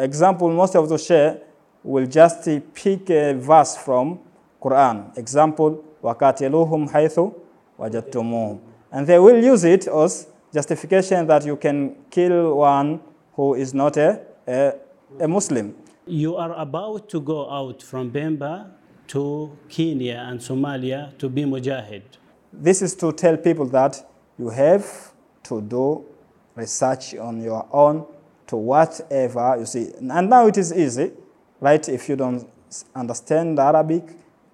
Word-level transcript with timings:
example, 0.00 0.50
most 0.50 0.74
of 0.76 0.88
the 0.88 0.98
share 0.98 1.40
will 1.82 2.06
just 2.06 2.48
pick 2.74 3.10
a 3.10 3.34
verse 3.34 3.76
from 3.76 4.18
Quran. 4.60 5.16
Example, 5.16 5.84
وَقَاتِلُوهُمْ 6.02 6.90
حَيْثُ 6.90 7.34
وَجَدْتُمُوهُم. 7.78 8.60
And 8.92 9.06
they 9.06 9.18
will 9.18 9.42
use 9.42 9.64
it 9.64 9.86
as 9.88 10.28
justification 10.52 11.26
that 11.26 11.44
you 11.44 11.56
can 11.56 11.96
kill 12.10 12.56
one 12.56 13.00
who 13.34 13.54
is 13.54 13.74
not 13.74 13.96
a, 13.96 14.20
a, 14.46 14.74
a 15.20 15.28
Muslim. 15.28 15.74
You 16.06 16.36
are 16.36 16.54
about 16.54 17.08
to 17.10 17.20
go 17.20 17.50
out 17.50 17.82
from 17.82 18.10
Bemba 18.10 18.70
to 19.08 19.56
Kenya 19.68 20.24
and 20.28 20.40
Somalia 20.40 21.16
to 21.18 21.28
be 21.28 21.44
mujahid. 21.44 22.02
This 22.52 22.80
is 22.80 22.94
to 22.96 23.12
tell 23.12 23.36
people 23.36 23.66
that 23.66 24.04
you 24.38 24.48
have 24.48 25.12
to 25.44 25.60
do 25.60 26.04
research 26.54 27.14
on 27.16 27.42
your 27.42 27.66
own 27.72 28.06
to 28.51 28.57
whatever 28.57 29.55
you 29.59 29.65
see. 29.65 29.87
And 30.17 30.29
now 30.29 30.43
it 30.51 30.57
is 30.57 30.69
easy, 30.73 31.07
right? 31.67 31.87
If 31.97 32.09
you 32.09 32.15
don't 32.17 32.45
understand 32.93 33.59
Arabic, 33.59 34.05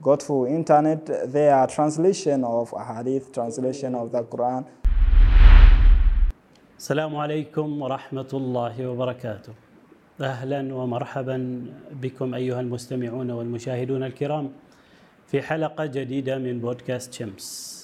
go 0.01 0.15
to 0.15 0.45
internet. 0.45 1.01
There 1.35 1.53
are 1.55 1.67
translation 1.67 2.43
of 2.43 2.65
hadith, 2.89 3.25
translation 3.33 3.95
of 3.95 4.11
the 4.11 4.23
Quran. 4.23 4.65
السلام 6.77 7.15
عليكم 7.15 7.81
ورحمة 7.81 8.31
الله 8.33 8.87
وبركاته. 8.87 9.53
أهلا 10.21 10.75
ومرحبا 10.75 11.65
بكم 11.91 12.33
أيها 12.33 12.59
المستمعون 12.59 13.31
والمشاهدون 13.31 14.03
الكرام 14.03 14.51
في 15.27 15.41
حلقة 15.41 15.85
جديدة 15.85 16.37
من 16.37 16.59
بودكاست 16.59 17.13
شمس. 17.13 17.77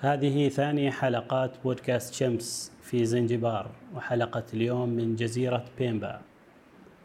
هذه 0.00 0.48
ثاني 0.48 0.90
حلقات 0.92 1.50
بودكاست 1.64 2.14
شمس 2.14 2.72
في 2.84 3.04
زنجبار 3.04 3.70
وحلقة 3.94 4.44
اليوم 4.54 4.88
من 4.88 5.16
جزيرة 5.16 5.64
بيمبا 5.78 6.20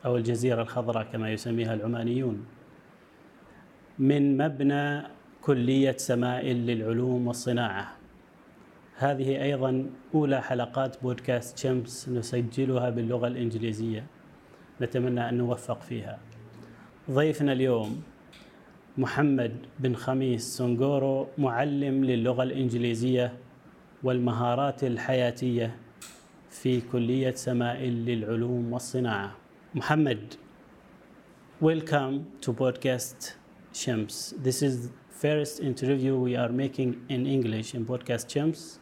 أو 0.06 0.18
الجزيرة 0.18 0.62
الخضراء 0.62 1.04
كما 1.04 1.32
يسميها 1.32 1.74
العمانيون. 1.74 2.46
من 4.00 4.38
مبنى 4.38 5.02
كلية 5.42 5.96
سمائل 5.98 6.58
للعلوم 6.68 7.28
والصناعة. 7.28 7.96
هذه 8.96 9.44
أيضا 9.44 9.90
أولى 10.16 10.42
حلقات 10.42 11.04
بودكاست 11.04 11.58
شمس 11.58 12.10
نسجلها 12.10 12.90
باللغة 12.90 13.28
الإنجليزية 13.28 14.06
نتمنى 14.82 15.30
أن 15.30 15.38
نوفق 15.38 15.82
فيها. 15.82 16.20
ضيفنا 17.12 17.52
اليوم 17.52 18.04
محمد 18.98 19.56
بن 19.80 19.96
خميس 19.96 20.58
سونغورو 20.58 21.28
معلم 21.38 22.06
للغة 22.06 22.44
الإنجليزية 22.44 23.34
والمهارات 24.04 24.84
الحياتية 24.84 25.76
في 26.50 26.82
كلية 26.82 27.32
سمائل 27.36 27.94
للعلوم 28.06 28.74
والصناعة 28.74 29.32
محمد 29.76 30.34
welcome 31.62 32.16
to 32.42 32.54
podcast 32.54 33.34
Shams 33.74 34.34
this 34.44 34.62
is 34.62 34.90
first 35.10 35.60
interview 35.60 36.16
we 36.18 36.36
are 36.36 36.50
making 36.50 36.96
in 37.10 37.26
English 37.28 37.76
in 37.76 37.86
podcast 37.86 38.30
Shams 38.34 38.80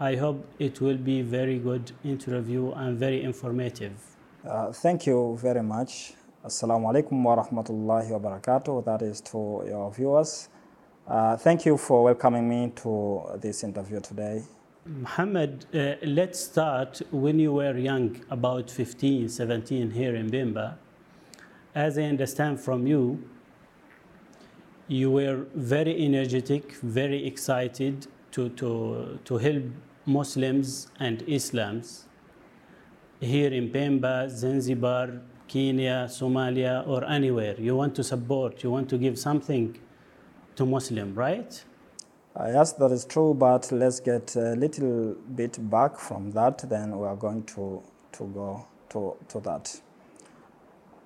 I 0.00 0.16
hope 0.16 0.44
it 0.58 0.80
will 0.80 0.96
be 0.98 1.22
very 1.22 1.58
good 1.58 1.92
interview 2.04 2.72
and 2.72 2.98
very 2.98 3.22
informative 3.22 3.96
Uh, 4.44 4.72
thank 4.72 5.04
you 5.06 5.36
very 5.42 5.62
much. 5.62 6.12
Assalamu 6.44 6.86
alaikum 6.90 7.22
wa 7.24 7.34
rahmatullahi 7.42 8.08
wa 8.12 8.18
barakatuh. 8.20 8.84
That 8.84 9.02
is 9.02 9.20
to 9.22 9.38
your 9.66 9.90
viewers. 9.92 10.48
Uh, 11.08 11.34
thank 11.38 11.64
you 11.64 11.78
for 11.78 12.04
welcoming 12.04 12.46
me 12.46 12.70
to 12.76 13.22
this 13.36 13.64
interview 13.64 13.98
today. 13.98 14.42
Muhammad, 14.84 15.64
uh, 15.74 15.94
let's 16.02 16.38
start 16.38 17.00
when 17.10 17.38
you 17.38 17.50
were 17.50 17.78
young, 17.78 18.20
about 18.28 18.70
15, 18.70 19.26
17, 19.30 19.90
here 19.90 20.14
in 20.14 20.28
Bimba. 20.28 20.74
As 21.74 21.96
I 21.96 22.02
understand 22.02 22.60
from 22.60 22.86
you, 22.86 23.26
you 24.86 25.10
were 25.10 25.46
very 25.54 26.04
energetic, 26.04 26.74
very 26.74 27.26
excited 27.26 28.06
to, 28.32 28.50
to, 28.50 29.18
to 29.24 29.38
help 29.38 29.62
Muslims 30.04 30.88
and 31.00 31.20
Islams 31.20 32.02
here 33.18 33.50
in 33.54 33.70
Pemba, 33.70 34.28
Zanzibar, 34.28 35.22
Kenya, 35.46 36.06
Somalia, 36.10 36.86
or 36.86 37.02
anywhere. 37.04 37.54
You 37.58 37.76
want 37.76 37.94
to 37.94 38.04
support, 38.04 38.62
you 38.62 38.70
want 38.70 38.90
to 38.90 38.98
give 38.98 39.18
something 39.18 39.78
to 40.58 40.66
Muslim, 40.66 41.14
right? 41.14 41.64
Uh, 42.34 42.50
yes, 42.52 42.72
that 42.72 42.90
is 42.90 43.04
true, 43.04 43.32
but 43.32 43.70
let's 43.70 44.00
get 44.00 44.34
a 44.34 44.54
little 44.56 45.14
bit 45.34 45.56
back 45.70 45.98
from 45.98 46.32
that, 46.32 46.68
then 46.68 46.98
we 46.98 47.06
are 47.06 47.16
going 47.16 47.44
to, 47.44 47.80
to 48.12 48.24
go 48.34 48.66
to, 48.90 49.16
to 49.28 49.40
that. 49.40 49.80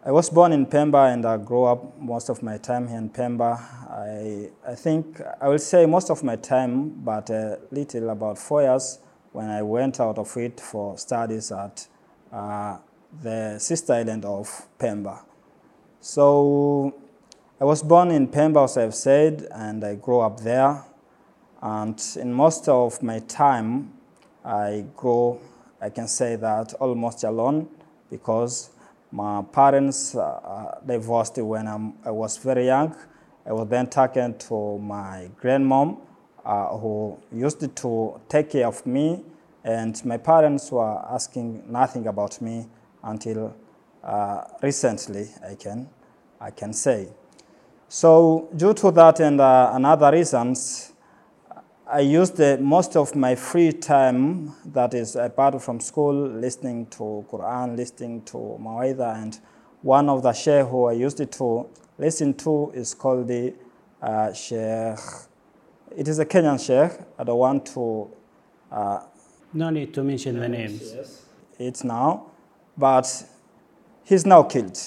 I 0.05 0.11
was 0.11 0.31
born 0.31 0.53
in 0.53 0.67
Pemba 0.67 1.12
and 1.12 1.25
I 1.27 1.37
grew 1.37 1.65
up 1.65 2.01
most 2.01 2.31
of 2.31 2.43
my 2.43 2.57
time 2.57 2.89
here 2.89 2.99
in 2.99 3.11
Pemba. 3.11 3.53
I, 3.91 4.49
I 4.69 4.75
think 4.75 5.21
I 5.41 5.49
will 5.49 5.59
say 5.59 5.87
most 5.87 6.11
of 6.11 6.25
my 6.25 6.37
time, 6.37 6.89
but 7.05 7.31
a 7.31 7.61
little 7.71 8.09
about 8.09 8.39
four 8.39 8.62
years 8.62 8.99
when 9.33 9.49
I 9.49 9.62
went 9.62 10.01
out 10.01 10.19
of 10.19 10.35
it 10.39 10.61
for 10.61 10.99
studies 10.99 11.53
at 11.53 11.87
uh, 12.33 12.79
the 13.23 13.59
sister 13.59 13.93
island 13.93 14.25
of 14.25 14.67
Pemba. 14.79 15.21
So 16.01 17.02
I 17.62 17.65
was 17.65 17.81
born 17.81 18.11
in 18.11 18.27
Pemba, 18.27 18.65
as 18.65 18.77
I've 18.77 18.93
said, 18.93 19.47
and 19.53 19.84
I 19.84 19.95
grew 19.95 20.19
up 20.19 20.41
there. 20.41 20.83
And 21.62 21.97
in 22.17 22.33
most 22.33 22.69
of 22.69 23.00
my 23.05 23.21
time, 23.21 23.93
I 24.45 24.84
grew, 24.97 25.39
I 25.81 25.89
can 25.91 26.09
say 26.09 26.34
that 26.34 26.75
almost 26.81 27.23
alone 27.23 27.69
because 28.11 28.71
my 29.12 29.43
parents 29.43 30.17
uh, 30.17 30.81
divorced 30.84 31.39
when 31.39 31.69
I'm, 31.69 31.95
I 32.05 32.11
was 32.11 32.37
very 32.37 32.67
young. 32.67 32.97
I 33.47 33.53
was 33.53 33.69
then 33.69 33.87
taken 33.87 34.37
to 34.39 34.79
my 34.79 35.31
grandmom, 35.41 36.00
uh, 36.44 36.67
who 36.77 37.17
used 37.33 37.61
to 37.77 38.21
take 38.29 38.50
care 38.50 38.67
of 38.67 38.84
me, 38.84 39.23
and 39.62 40.05
my 40.05 40.17
parents 40.17 40.73
were 40.73 40.99
asking 41.09 41.62
nothing 41.71 42.09
about 42.09 42.43
me 42.43 42.67
until 43.05 43.55
uh, 44.03 44.43
recently, 44.61 45.29
I 45.49 45.55
can, 45.55 45.89
I 46.41 46.50
can 46.50 46.73
say. 46.73 47.11
So 47.95 48.49
due 48.57 48.73
to 48.73 48.91
that 48.93 49.21
and, 49.21 49.39
uh, 49.39 49.73
and 49.75 49.85
other 49.85 50.11
reasons, 50.13 50.95
I 51.87 52.01
used 52.01 52.39
the, 52.39 52.57
most 52.57 52.97
of 52.97 53.15
my 53.15 53.35
free 53.35 53.71
time, 53.71 54.55
that 54.65 54.95
is 54.95 55.15
apart 55.15 55.61
from 55.61 55.79
school, 55.79 56.15
listening 56.15 56.87
to 56.87 57.27
Quran, 57.31 57.77
listening 57.77 58.23
to 58.23 58.57
Mawaida, 58.59 59.23
and 59.23 59.39
one 59.83 60.09
of 60.09 60.23
the 60.23 60.33
sheikh 60.33 60.69
who 60.69 60.87
I 60.87 60.93
used 60.93 61.21
it 61.21 61.33
to 61.33 61.69
listen 61.99 62.33
to 62.33 62.73
is 62.75 62.95
called 62.95 63.29
the 63.29 63.53
uh, 64.01 64.33
Sheikh. 64.33 64.99
It 65.95 66.09
is 66.09 66.19
a 66.19 66.25
Kenyan 66.25 66.59
sheikh. 66.59 66.99
I 67.19 67.25
don't 67.25 67.37
want 67.37 67.67
to 67.75 68.11
uh, 68.71 69.01
No 69.53 69.69
need 69.69 69.93
to 69.93 70.03
mention 70.03 70.41
the 70.41 70.49
names. 70.49 70.95
It's 71.59 71.85
now, 71.85 72.31
but 72.75 73.23
he's 74.03 74.25
now 74.25 74.45
killed. 74.45 74.81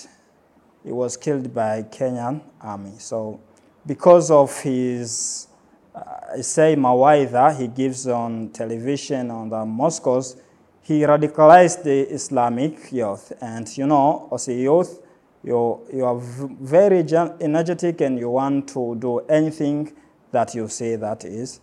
He 0.86 0.92
was 0.92 1.18
killed 1.18 1.52
by 1.54 1.84
Kenyan 1.84 2.42
army. 2.62 2.94
So 3.00 3.40
because 3.88 4.30
of 4.30 4.58
his, 4.62 5.48
uh, 5.96 6.42
say 6.42 6.76
mawaida, 6.76 7.58
he 7.58 7.68
gives 7.68 8.08
on 8.08 8.50
television 8.50 9.32
on 9.32 9.50
the 9.50 9.66
mosques, 9.66 10.38
he 10.82 11.02
radicalized 11.02 11.82
the 11.84 12.02
Islamic 12.02 12.92
youth. 12.92 13.34
And 13.42 13.68
you 13.76 13.88
know, 13.88 14.30
as 14.32 14.48
a 14.48 14.54
youth, 14.54 15.02
you, 15.44 15.82
you 15.92 16.06
are 16.06 16.20
very 16.20 17.00
energetic 17.42 18.02
and 18.02 18.20
you 18.20 18.30
want 18.30 18.68
to 18.70 18.96
do 18.96 19.20
anything 19.22 19.92
that 20.32 20.54
you 20.54 20.68
say 20.68 20.96
that 20.98 21.26
is 21.26 21.62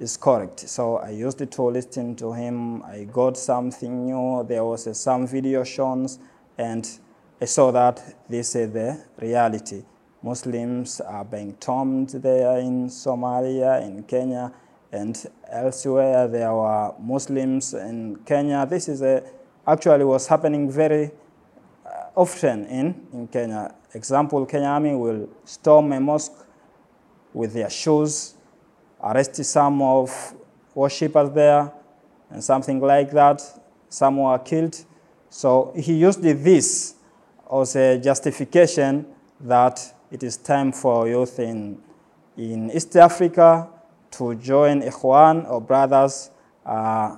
is 0.00 0.16
correct. 0.16 0.60
So 0.68 0.96
I 0.96 1.10
used 1.10 1.38
to 1.38 1.62
listen 1.62 2.16
to 2.16 2.32
him. 2.32 2.82
I 2.82 3.04
got 3.04 3.36
something 3.36 4.06
new. 4.06 4.44
There 4.48 4.64
was 4.64 4.88
some 4.98 5.26
video 5.26 5.62
shows, 5.62 6.18
and 6.58 6.84
Saw 7.42 7.70
that 7.72 8.02
this 8.28 8.54
is 8.54 8.72
the 8.72 9.04
reality. 9.18 9.82
Muslims 10.22 11.00
are 11.00 11.24
being 11.24 11.54
tombed 11.56 12.08
there 12.10 12.58
in 12.58 12.88
Somalia, 12.88 13.82
in 13.82 14.02
Kenya, 14.04 14.50
and 14.90 15.26
elsewhere. 15.50 16.26
There 16.26 16.52
were 16.52 16.94
Muslims 16.98 17.74
in 17.74 18.16
Kenya. 18.24 18.64
This 18.64 18.88
is 18.88 19.02
a, 19.02 19.22
actually 19.66 20.04
was 20.04 20.26
happening 20.26 20.70
very 20.70 21.10
uh, 21.84 22.06
often 22.16 22.64
in, 22.66 23.06
in 23.12 23.28
Kenya. 23.28 23.74
Example, 23.92 24.46
Kenya 24.46 24.68
Army 24.68 24.94
will 24.94 25.28
storm 25.44 25.92
a 25.92 26.00
mosque 26.00 26.46
with 27.34 27.52
their 27.52 27.68
shoes 27.68 28.34
arrest 29.04 29.44
some 29.44 29.82
of 29.82 30.34
worshippers 30.74 31.30
there 31.30 31.70
and 32.30 32.42
something 32.42 32.80
like 32.80 33.10
that. 33.10 33.42
Some 33.88 34.16
were 34.16 34.38
killed. 34.38 34.84
So 35.28 35.72
he 35.76 35.94
used 35.94 36.22
this 36.22 36.93
as 37.60 37.76
a 37.76 37.98
justification 37.98 39.06
that 39.40 39.94
it 40.10 40.22
is 40.22 40.36
time 40.36 40.72
for 40.72 41.08
youth 41.08 41.38
in, 41.38 41.78
in 42.36 42.70
East 42.70 42.96
Africa 42.96 43.68
to 44.12 44.34
join 44.36 44.82
Ikhwan 44.82 45.48
or 45.50 45.60
brothers 45.60 46.30
uh, 46.64 47.16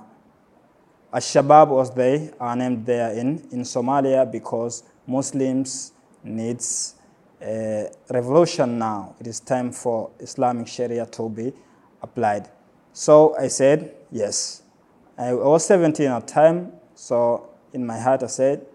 Al-Shabaab 1.13 1.69
was 1.69 1.93
they 1.95 2.31
are 2.39 2.55
named 2.55 2.85
there 2.85 3.11
in, 3.13 3.39
in 3.51 3.61
Somalia 3.61 4.29
because 4.29 4.83
Muslims 5.05 5.93
needs 6.23 6.95
a 7.41 7.89
revolution 8.09 8.77
now. 8.77 9.15
It 9.19 9.27
is 9.27 9.39
time 9.39 9.71
for 9.71 10.11
Islamic 10.19 10.67
Sharia 10.67 11.05
to 11.05 11.29
be 11.29 11.53
applied. 12.01 12.49
So 12.91 13.35
I 13.37 13.47
said, 13.47 13.95
yes. 14.11 14.63
I 15.17 15.33
was 15.33 15.65
17 15.65 16.07
at 16.07 16.27
the 16.27 16.33
time, 16.33 16.73
so 16.93 17.49
in 17.73 17.85
my 17.85 17.99
heart 17.99 18.23
I 18.23 18.27
said, 18.27 18.65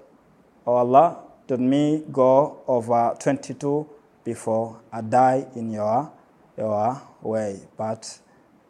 Oh 0.67 0.75
Allah, 0.75 1.19
let 1.49 1.61
me 1.61 2.03
go 2.11 2.63
over 2.67 3.15
22 3.19 3.89
before 4.25 4.81
I 4.93 5.01
die 5.01 5.47
in 5.55 5.71
your, 5.71 6.11
your 6.57 7.03
way. 7.21 7.61
But 7.77 8.19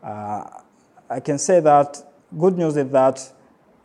uh, 0.02 0.44
I 1.08 1.20
can 1.20 1.38
say 1.38 1.60
that 1.60 2.02
good 2.38 2.56
news 2.56 2.76
is 2.76 2.90
that 2.90 3.32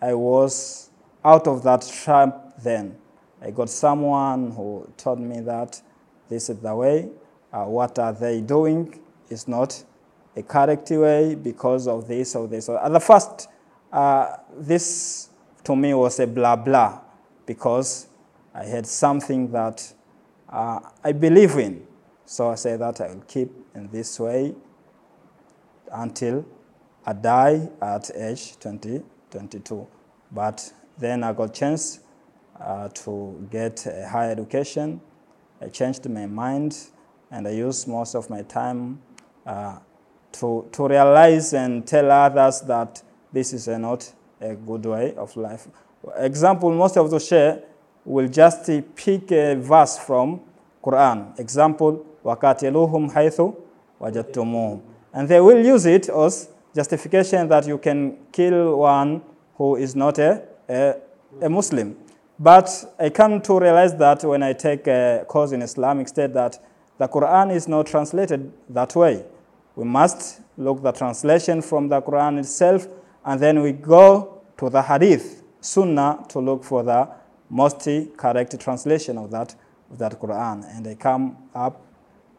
I 0.02 0.14
was 0.14 0.90
out 1.24 1.48
of 1.48 1.64
that 1.64 1.88
trap 2.04 2.54
then. 2.64 2.96
I 3.42 3.52
got 3.52 3.70
someone 3.70 4.52
who 4.52 4.90
told 4.98 5.20
me 5.20 5.42
that 5.42 5.82
this 6.30 6.50
is 6.50 6.58
the 6.60 6.76
way. 6.76 7.10
Uh, 7.52 7.66
what 7.66 8.00
are 8.00 8.14
they 8.14 8.42
doing 8.42 9.00
is 9.30 9.48
not 9.48 9.84
a 10.36 10.44
correct 10.44 10.90
way 10.92 11.36
because 11.36 11.88
of 11.88 12.08
this 12.08 12.36
or 12.36 12.48
this. 12.48 12.70
At 12.70 12.90
the 12.92 13.00
first, 13.00 13.48
uh, 13.92 14.38
this 14.58 15.30
to 15.64 15.76
me 15.76 15.94
was 15.94 16.20
a 16.20 16.28
blah 16.28 16.56
blah 16.56 17.02
because 17.46 18.08
I 18.58 18.66
had 18.66 18.88
something 18.88 19.52
that 19.52 19.94
uh, 20.50 20.80
I 21.04 21.12
believe 21.12 21.58
in. 21.58 21.86
So 22.26 22.50
I 22.50 22.56
say 22.56 22.76
that 22.76 23.00
I 23.02 23.10
will 23.10 23.22
keep 23.28 23.52
in 23.76 23.88
this 23.92 24.20
way 24.20 24.56
until 25.92 26.44
I 27.06 27.14
die 27.14 27.70
at 27.82 28.10
age 28.16 28.58
20, 28.60 29.04
22. 29.30 29.88
But 30.32 30.74
then 30.98 31.24
I 31.24 31.34
got 31.34 31.54
chance 31.54 32.00
uh, 32.60 32.90
to 32.90 33.48
get 33.52 33.86
a 33.86 34.08
higher 34.08 34.32
education. 34.32 35.02
I 35.62 35.68
changed 35.68 36.10
my 36.10 36.26
mind 36.26 36.78
and 37.30 37.48
I 37.48 37.52
used 37.52 37.88
most 37.88 38.16
of 38.16 38.28
my 38.30 38.42
time 38.42 39.00
uh, 39.46 39.78
to, 40.34 40.68
to 40.72 40.88
realize 40.88 41.54
and 41.54 41.86
tell 41.86 42.12
others 42.12 42.62
that 42.62 43.04
this 43.32 43.54
is 43.54 43.68
a 43.68 43.78
not 43.78 44.12
a 44.42 44.56
good 44.56 44.86
way 44.86 45.14
of 45.16 45.36
life. 45.38 45.68
Example, 46.16 46.72
most 46.74 46.98
of 46.98 47.12
the 47.12 47.20
share 47.20 47.64
will 48.07 48.29
just 48.29 48.71
pick 48.97 49.31
a 49.33 49.55
verse 49.55 49.99
from 49.99 50.41
Quran. 50.83 51.39
Example, 51.39 52.05
وَقَاتِلُوهُمْ 52.25 53.13
حَيْثُ 53.13 53.57
وَجَدْتُمُوهُمْ. 54.01 54.81
And 55.15 55.29
they 55.29 55.41
will 55.41 55.65
use 55.65 55.87
it 55.87 56.09
as 56.09 56.49
justification 56.75 57.49
that 57.49 57.67
you 57.67 57.79
can 57.79 58.17
kill 58.33 58.79
one 58.79 59.23
who 59.57 59.77
is 59.77 59.95
not 59.95 60.19
a, 60.19 60.43
a, 60.69 60.95
a 61.41 61.49
Muslim. 61.49 61.97
But 62.39 62.95
I 62.99 63.11
come 63.11 63.41
to 63.43 63.61
realize 63.61 63.95
that 63.97 64.25
when 64.25 64.43
I 64.43 64.53
take 64.53 64.87
a 64.89 65.25
course 65.29 65.53
in 65.53 65.63
Islamic 65.63 66.09
State 66.09 66.33
that 66.35 66.59
the 66.99 67.07
Quran 67.07 67.55
is 67.55 67.69
not 67.69 67.87
translated 67.87 68.53
that 68.71 68.97
way. 68.97 69.25
We 69.77 69.85
must 69.85 70.41
look 70.57 70.83
the 70.83 70.93
translation 70.93 71.63
from 71.63 71.89
the 71.89 72.01
Quran 72.03 72.39
itself 72.39 72.87
and 73.25 73.41
then 73.41 73.63
we 73.63 73.73
go 73.73 74.43
to 74.59 74.69
the 74.69 74.83
Hadith, 74.83 75.43
Sunnah, 75.61 76.25
to 76.29 76.41
look 76.41 76.65
for 76.65 76.83
the 76.83 77.09
most 77.50 77.88
correct 78.18 78.60
translation 78.60 79.18
of 79.18 79.32
that, 79.32 79.56
of 79.92 79.98
that 79.98 80.20
Quran. 80.20 80.66
And 80.76 80.88
I 80.88 80.96
come 80.96 81.38
up 81.56 81.82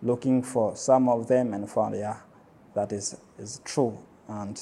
looking 0.03 0.43
for 0.43 0.77
some 0.77 1.09
of 1.09 1.29
them 1.29 1.55
and 1.55 1.69
found, 1.69 1.97
yeah, 1.97 2.19
that 2.75 2.93
is, 2.93 3.17
is 3.39 3.61
true. 3.65 3.99
And 4.29 4.61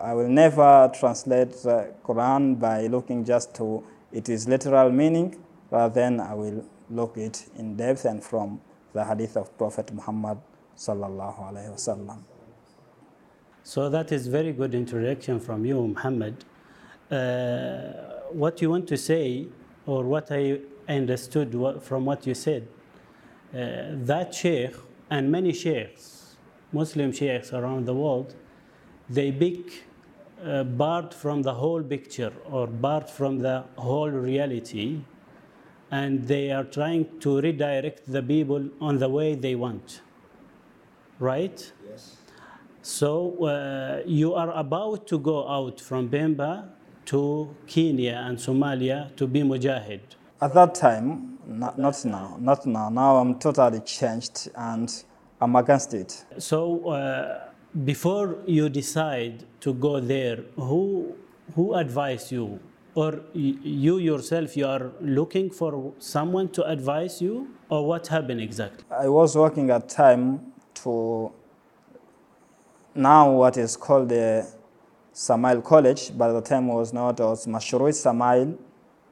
I 0.00 0.12
will 0.12 0.28
never 0.28 0.90
translate 0.98 1.52
the 1.62 1.94
Quran 2.04 2.58
by 2.60 2.86
looking 2.86 3.24
just 3.24 3.54
to 3.56 3.82
its 4.12 4.46
literal 4.46 4.90
meaning, 4.90 5.36
rather 5.70 5.94
than 5.94 6.20
I 6.20 6.34
will 6.34 6.64
look 6.90 7.16
it 7.16 7.46
in 7.56 7.76
depth 7.76 8.04
and 8.04 8.22
from 8.22 8.60
the 8.92 9.04
hadith 9.04 9.36
of 9.36 9.56
Prophet 9.56 9.92
Muhammad 9.92 10.38
sallallahu 10.76 11.50
alaihi 11.50 11.70
wasallam. 11.72 12.18
So 13.62 13.88
that 13.88 14.12
is 14.12 14.26
very 14.26 14.52
good 14.52 14.74
introduction 14.74 15.40
from 15.40 15.64
you, 15.64 15.86
Muhammad. 15.86 16.44
Uh, 17.10 18.13
what 18.34 18.60
you 18.60 18.70
want 18.70 18.88
to 18.88 18.96
say, 18.96 19.46
or 19.86 20.04
what 20.04 20.30
I 20.30 20.60
understood 20.88 21.52
from 21.82 22.04
what 22.04 22.26
you 22.26 22.34
said, 22.34 22.66
uh, 23.54 23.94
that 24.10 24.34
sheikh 24.34 24.74
and 25.10 25.30
many 25.30 25.52
sheikhs, 25.52 26.36
Muslim 26.72 27.12
sheikhs 27.12 27.52
around 27.52 27.86
the 27.86 27.94
world, 27.94 28.34
they 29.08 29.30
pick 29.30 29.84
uh, 30.44 30.64
barred 30.64 31.14
from 31.14 31.42
the 31.42 31.54
whole 31.54 31.82
picture 31.82 32.32
or 32.50 32.66
barred 32.66 33.08
from 33.08 33.38
the 33.38 33.64
whole 33.76 34.10
reality, 34.10 35.00
and 35.90 36.24
they 36.24 36.50
are 36.50 36.64
trying 36.64 37.06
to 37.20 37.40
redirect 37.40 38.10
the 38.10 38.22
people 38.22 38.68
on 38.80 38.98
the 38.98 39.08
way 39.08 39.34
they 39.34 39.54
want. 39.54 40.00
Right? 41.20 41.72
Yes. 41.88 42.16
So 42.82 43.46
uh, 43.46 44.02
you 44.04 44.34
are 44.34 44.50
about 44.50 45.06
to 45.06 45.18
go 45.18 45.48
out 45.48 45.80
from 45.80 46.08
Bemba 46.08 46.73
to 47.06 47.54
Kenya 47.66 48.22
and 48.26 48.38
Somalia 48.38 49.14
to 49.16 49.26
be 49.26 49.42
mujahid. 49.42 50.00
At 50.40 50.54
that 50.54 50.74
time, 50.74 51.38
not, 51.46 51.78
not 51.78 52.04
now, 52.04 52.36
not 52.40 52.66
now. 52.66 52.88
Now 52.88 53.16
I'm 53.16 53.38
totally 53.38 53.80
changed 53.80 54.50
and 54.56 54.90
I'm 55.40 55.56
against 55.56 55.94
it. 55.94 56.24
So 56.38 56.88
uh, 56.88 57.48
before 57.84 58.38
you 58.46 58.68
decide 58.68 59.44
to 59.60 59.74
go 59.74 60.00
there, 60.00 60.38
who 60.56 61.14
who 61.54 61.74
advised 61.74 62.32
you, 62.32 62.60
or 62.94 63.20
you 63.34 63.98
yourself 63.98 64.56
you 64.56 64.66
are 64.66 64.92
looking 65.00 65.50
for 65.50 65.92
someone 65.98 66.48
to 66.50 66.64
advise 66.64 67.20
you, 67.20 67.48
or 67.68 67.86
what 67.86 68.06
happened 68.06 68.40
exactly? 68.40 68.84
I 68.90 69.08
was 69.08 69.36
working 69.36 69.70
at 69.70 69.88
time 69.88 70.52
to 70.82 71.32
now 72.94 73.30
what 73.30 73.56
is 73.56 73.76
called 73.76 74.08
the 74.08 74.46
Samail 75.14 75.62
College, 75.62 76.10
but 76.18 76.30
at 76.30 76.32
the 76.32 76.40
time 76.42 76.66
was 76.66 76.92
not 76.92 77.16
Samail 77.16 78.58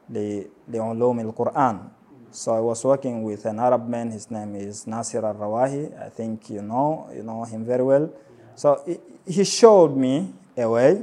the 0.08 0.49
Ulum 0.69 1.20
al 1.20 1.32
Quran. 1.32 1.90
So 2.31 2.54
I 2.54 2.60
was 2.60 2.84
working 2.84 3.22
with 3.22 3.44
an 3.46 3.60
Arab 3.60 3.88
man. 3.88 4.10
His 4.10 4.31
name 4.31 4.56
is 4.56 4.87
Nasir 4.87 5.25
al 5.25 5.34
Rawahi. 5.34 6.00
I 6.00 6.08
think 6.08 6.50
you 6.50 6.62
know 6.62 7.08
you 7.14 7.22
know 7.22 7.44
him 7.44 7.64
very 7.64 7.84
well. 7.84 8.10
So 8.54 8.82
he 9.26 9.44
showed 9.44 9.96
me 9.96 10.32
a 10.56 10.69
way, 10.69 11.02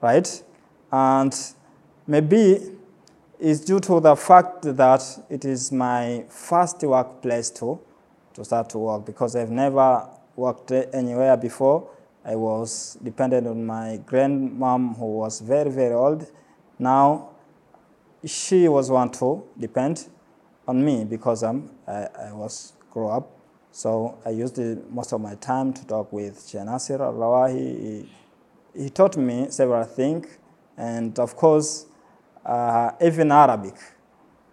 right? 0.00 0.42
And 0.90 1.34
maybe 2.06 2.58
it's 3.38 3.60
due 3.60 3.80
to 3.80 4.00
the 4.00 4.16
fact 4.16 4.62
that 4.62 5.02
it 5.30 5.44
is 5.44 5.72
my 5.72 6.24
first 6.28 6.82
workplace 6.82 7.50
to, 7.50 7.80
to 8.34 8.44
start 8.44 8.70
to 8.70 8.78
work 8.78 9.06
because 9.06 9.36
I've 9.36 9.50
never 9.50 10.08
worked 10.36 10.72
anywhere 10.72 11.36
before. 11.36 11.88
I 12.24 12.36
was 12.36 12.98
dependent 13.02 13.46
on 13.46 13.64
my 13.66 14.00
grandmom 14.06 14.96
who 14.96 15.06
was 15.06 15.40
very, 15.40 15.70
very 15.70 15.94
old. 15.94 16.30
Now 16.78 17.30
she 18.24 18.68
was 18.68 18.90
one 18.90 19.10
to 19.10 19.44
depend 19.58 20.08
on 20.66 20.84
me 20.84 21.04
because 21.04 21.42
I'm, 21.42 21.70
I, 21.86 22.08
I 22.28 22.32
was 22.32 22.74
grow 22.90 23.08
up 23.10 23.42
so 23.74 24.18
I 24.26 24.30
used 24.30 24.58
most 24.90 25.12
of 25.12 25.22
my 25.22 25.34
time 25.36 25.72
to 25.72 25.86
talk 25.86 26.12
with 26.12 26.46
Sheikh 26.46 26.60
al-Rawahi. 26.60 28.06
He, 28.74 28.82
he, 28.82 28.90
taught 28.90 29.16
me 29.16 29.46
several 29.48 29.84
things, 29.84 30.26
and 30.76 31.18
of 31.18 31.34
course, 31.34 31.86
uh, 32.44 32.90
even 33.00 33.32
Arabic. 33.32 33.74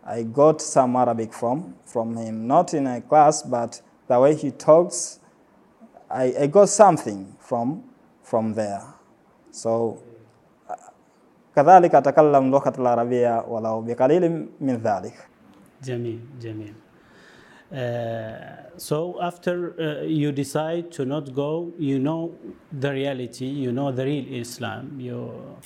I 0.06 0.24
got 0.24 0.62
some 0.62 0.96
Arabic 0.96 1.34
from, 1.34 1.76
from 1.86 2.16
him, 2.16 2.48
not 2.48 2.74
in 2.74 2.88
a 2.88 3.02
class, 3.02 3.44
but 3.44 3.82
the 4.08 4.18
way 4.18 4.36
he 4.36 4.52
talks, 4.52 5.20
I, 6.10 6.34
I 6.40 6.48
got 6.48 6.70
something 6.70 7.36
from, 7.49 7.83
from 8.23 8.55
there. 8.55 8.83
So 9.51 9.99
كذلك 11.57 11.95
أتكلم 11.95 12.45
اللغة 12.45 12.73
العربية 12.79 13.45
ولو 13.49 13.81
بقليل 13.81 14.49
من 14.61 14.77
ذلك. 14.77 15.15
جميل 15.83 16.21
جميل. 16.41 16.75
Uh, 17.73 18.79
so 18.79 19.19
after 19.21 19.75
uh, 19.81 20.03
you 20.05 20.31
decide 20.33 20.93
to 20.93 21.05
not 21.05 21.35
go, 21.35 21.73
you 21.79 21.99
know 21.99 22.33
the 22.73 22.93
reality, 22.93 23.47
you 23.47 23.73
know 23.73 23.91
the 23.91 24.05
real 24.05 24.27
Islam, 24.33 25.01
you, 25.01 25.57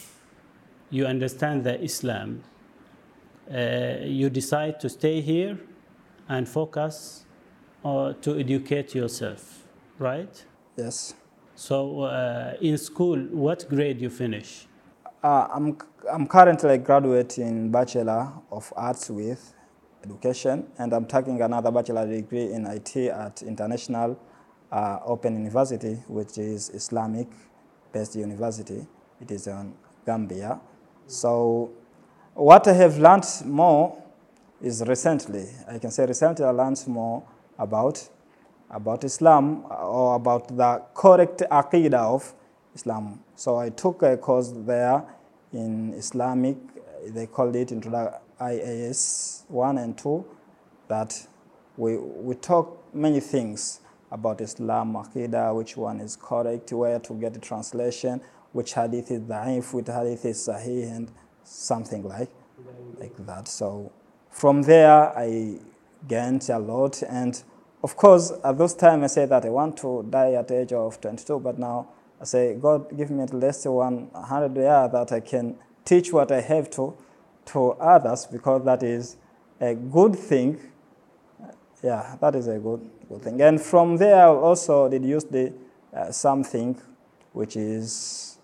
you 0.91 1.07
understand 1.07 1.65
the 1.65 1.83
Islam. 1.83 2.43
Uh, 3.51 4.05
you 4.05 4.31
decide 4.31 4.79
to 4.81 4.89
stay 4.89 5.21
here 5.21 5.59
and 6.29 6.49
focus 6.49 7.25
uh, 7.85 8.13
to 8.21 8.39
educate 8.39 8.95
yourself, 8.95 9.67
right? 9.99 10.45
Yes. 10.77 11.15
So 11.66 12.02
uh, 12.02 12.56
in 12.60 12.78
school, 12.78 13.18
what 13.32 13.70
grade 13.70 14.02
you 14.02 14.10
finish? 14.10 14.68
Uh, 15.24 15.48
I'm, 15.50 15.78
I'm 16.12 16.28
currently 16.28 16.78
graduating 16.80 17.72
Bachelor 17.72 18.34
of 18.52 18.74
Arts 18.76 19.10
with 19.10 19.54
education, 20.04 20.68
and 20.78 20.92
I'm 20.92 21.06
taking 21.06 21.42
another 21.42 21.72
bachelor 21.72 22.06
degree 22.06 22.52
in 22.52 22.66
IT 22.66 22.98
at 22.98 23.44
International 23.44 24.20
uh, 24.74 25.00
Open 25.06 25.36
University, 25.36 25.94
which 26.10 26.38
is 26.38 26.70
Islamic-based 26.72 28.18
university. 28.18 28.86
It 29.22 29.32
is 29.32 29.48
in 29.48 29.74
Gambia. 30.06 30.60
So, 31.08 31.72
what 32.34 32.68
I 32.68 32.74
have 32.74 32.98
learned 32.98 33.26
more 33.46 34.04
is 34.62 34.84
recently. 34.86 35.46
I 35.70 35.80
can 35.80 35.92
say 35.92 36.06
recently 36.06 36.44
I 36.44 36.50
learned 36.50 36.84
more 36.88 37.24
about 37.58 38.06
about 38.74 39.04
Islam 39.04 39.66
uh, 39.70 39.88
or 39.88 40.16
about 40.16 40.48
the 40.50 40.82
correct 40.94 41.44
aqidah 41.50 41.94
of 41.94 42.34
Islam. 42.76 43.20
So 43.36 43.58
I 43.58 43.70
took 43.70 44.02
a 44.04 44.18
course 44.18 44.52
there 44.54 45.04
in 45.54 45.94
Islamic. 45.94 46.58
They 47.08 47.28
called 47.28 47.56
it 47.56 47.72
into 47.72 47.90
the 47.90 48.20
IAS 48.42 49.44
one 49.48 49.78
and 49.78 49.98
two. 49.98 50.26
That 50.88 51.28
we 51.78 51.98
we 51.98 52.36
talk 52.36 52.94
many 52.94 53.20
things 53.20 53.80
about 54.12 54.42
Islam, 54.42 54.94
aqidah, 54.94 55.56
which 55.56 55.78
one 55.78 56.00
is 56.00 56.16
correct, 56.16 56.72
where 56.72 57.00
to 57.00 57.14
get 57.14 57.34
the 57.34 57.40
translation, 57.40 58.22
which 58.52 58.74
hadith 58.74 59.12
is 59.12 59.22
da'if, 59.22 59.74
which 59.74 59.88
hadith 59.88 60.26
is 60.26 60.38
sahih, 60.48 60.96
and 60.96 61.12
something 61.44 62.04
like, 62.08 62.30
like 63.00 63.16
that. 63.26 63.48
So 63.48 63.92
from 64.30 64.64
there, 64.64 65.18
I 65.18 65.60
gained 66.08 66.48
a 66.50 66.60
lot. 66.60 67.02
And 67.04 67.42
of 67.84 67.98
course, 67.98 68.32
at 68.44 68.58
those 68.58 68.74
times, 68.74 69.04
I 69.04 69.08
said 69.08 69.30
that 69.30 69.46
I 69.46 69.50
want 69.50 69.78
to 69.78 70.06
die 70.10 70.34
at 70.34 70.48
the 70.48 70.62
age 70.62 70.72
of 70.72 71.02
22, 71.02 71.40
but 71.40 71.60
now 71.60 71.90
I 72.20 72.24
say, 72.24 72.56
God, 72.56 72.96
give 72.98 73.12
me 73.12 73.24
at 73.24 73.34
least 73.34 73.66
100 73.66 74.56
years 74.56 74.92
that 74.92 75.12
I 75.12 75.20
can 75.20 75.58
teach 75.84 76.14
what 76.14 76.32
I 76.32 76.40
have 76.40 76.70
to, 76.72 76.96
to 77.48 77.72
others, 77.72 78.26
because 78.26 78.64
that 78.64 78.84
is 78.84 79.18
a 79.60 79.76
good 79.76 80.16
thing. 80.16 80.62
Yeah, 81.84 82.16
that 82.22 82.36
is 82.36 82.48
a 82.48 82.58
good, 82.58 82.90
good 83.10 83.22
thing. 83.22 83.42
And 83.42 83.62
from 83.62 83.98
there, 83.98 84.16
I 84.16 84.30
also 84.30 84.90
use 84.90 85.26
the 85.26 85.54
uh, 85.94 86.12
something 86.12 86.80
which 87.34 87.58
is 87.58 88.38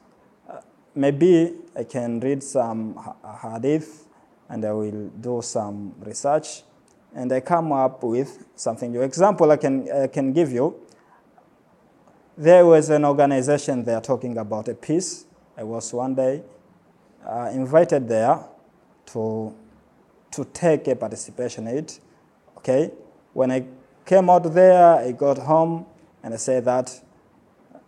uh, 0.50 0.60
maybe 0.93 1.53
I 1.77 1.86
can 1.86 2.19
read 2.19 2.43
some 2.43 3.00
hadith 3.41 4.05
and 4.50 4.65
I 4.65 4.74
will 4.74 5.10
do 5.22 5.41
some 5.41 5.96
research 6.01 6.63
and 7.16 7.32
I 7.32 7.39
come 7.39 7.72
up 7.72 8.04
with 8.04 8.46
something 8.56 8.92
new. 8.92 9.01
Example 9.01 9.51
I 9.51 9.58
can, 9.58 9.92
I 9.92 10.08
can 10.08 10.34
give 10.34 10.51
you. 10.51 10.75
There 12.38 12.66
was 12.66 12.89
an 12.89 13.04
organization 13.06 13.84
there 13.84 14.00
talking 14.00 14.38
about 14.38 14.70
a 14.70 14.74
peace. 14.74 15.25
I 15.58 15.63
was 15.63 15.94
one 15.94 16.16
day 16.16 16.44
uh, 17.25 17.50
invited 17.54 18.08
there 18.08 18.39
to, 19.08 19.54
to 20.32 20.46
take 20.46 20.88
a 20.88 20.96
participation 20.96 21.68
in 21.68 21.78
it. 21.80 22.00
Okay? 22.58 22.92
When 23.34 23.51
I 23.51 23.66
came 24.06 24.30
out 24.30 24.54
there, 24.54 24.96
I 24.96 25.12
got 25.12 25.38
home 25.38 25.86
and 26.24 26.34
I 26.34 26.38
said 26.38 26.66
that 26.66 27.01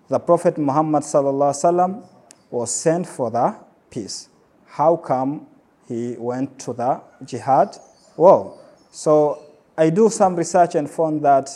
the 0.10 0.20
Prophet 0.20 0.58
Muhammad 0.58 1.04
sallallahu 1.04 2.06
was 2.50 2.76
sent 2.76 3.08
for 3.08 3.32
the 3.32 3.56
peace. 3.90 4.28
How 4.66 4.98
come 4.98 5.48
he 5.88 6.16
went 6.18 6.60
to 6.60 6.74
the 6.74 7.02
jihad 7.24 7.78
war? 8.18 8.61
So 8.92 9.42
I 9.78 9.90
do 9.90 10.10
some 10.10 10.36
research 10.36 10.76
and 10.76 10.90
found 10.90 11.24
that 11.24 11.50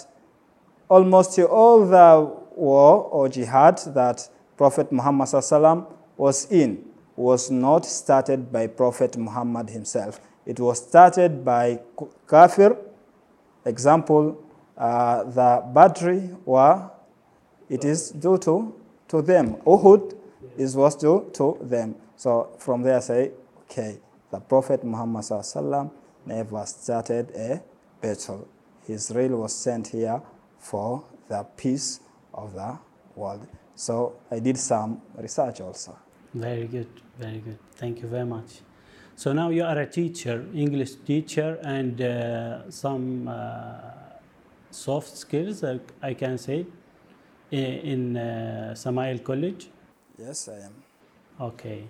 almost 0.89 1.37
all 1.39 1.85
the 1.85 2.33
war 2.55 3.03
or 3.11 3.27
jihad 3.27 3.77
that 3.93 4.29
Prophet 4.57 4.91
Muhammad 4.91 5.27
sallallahu 5.27 5.91
was 6.17 6.49
in 6.49 6.85
was 7.17 7.51
not 7.51 7.85
started 7.85 8.51
by 8.51 8.67
Prophet 8.67 9.17
Muhammad 9.17 9.69
himself. 9.69 10.19
It 10.45 10.59
was 10.59 10.81
started 10.81 11.43
by 11.43 11.79
kafir. 12.27 12.77
Example, 13.65 14.41
uh, 14.77 15.23
the 15.23 15.63
Badri 15.73 16.37
war, 16.45 16.91
it 17.69 17.83
is 17.83 18.11
due 18.11 18.37
to, 18.39 18.73
to 19.09 19.21
them. 19.21 19.55
Uhud 19.65 20.15
is 20.57 20.75
was 20.75 20.95
due 20.95 21.29
to 21.33 21.57
them. 21.61 21.95
So 22.15 22.49
from 22.59 22.83
there 22.83 22.97
I 22.97 22.99
say, 22.99 23.31
okay, 23.63 23.99
the 24.31 24.39
Prophet 24.39 24.83
Muhammad 24.83 25.23
sallam 25.23 25.91
never 26.25 26.65
started 26.65 27.31
a 27.35 27.61
battle. 28.01 28.47
Israel 28.87 29.37
was 29.37 29.53
sent 29.53 29.87
here 29.87 30.21
for 30.59 31.03
the 31.27 31.45
peace 31.57 31.99
of 32.33 32.53
the 32.53 32.77
world. 33.15 33.47
So 33.75 34.15
I 34.31 34.39
did 34.39 34.57
some 34.57 35.01
research 35.17 35.61
also. 35.61 35.97
Very 36.33 36.67
good, 36.67 36.89
very 37.17 37.39
good. 37.39 37.57
Thank 37.75 38.01
you 38.01 38.07
very 38.07 38.25
much. 38.25 38.61
So 39.15 39.31
now 39.31 39.49
you 39.49 39.63
are 39.63 39.79
a 39.79 39.85
teacher, 39.85 40.45
English 40.53 40.95
teacher, 41.05 41.57
and 41.63 42.01
uh, 42.01 42.69
some 42.69 43.27
uh, 43.27 43.75
soft 44.71 45.15
skills, 45.15 45.63
uh, 45.63 45.77
I 46.01 46.13
can 46.13 46.37
say, 46.37 46.65
in, 47.51 47.63
in 47.93 48.17
uh, 48.17 48.73
Samail 48.75 49.23
College. 49.23 49.69
Yes, 50.17 50.49
I 50.49 50.65
am. 50.65 50.73
Okay 51.39 51.87